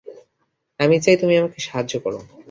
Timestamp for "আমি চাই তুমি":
0.79-1.33